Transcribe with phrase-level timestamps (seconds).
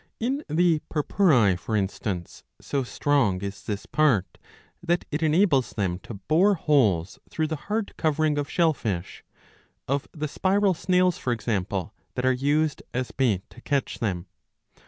[0.19, 4.39] In the Purpurae,^^ for instance, so strong is this part
[4.81, 9.23] that it enables them to bore holes through the hard covering of shell fish,
[9.87, 14.25] of the spiral snails, for example, that are used as bait to catch them.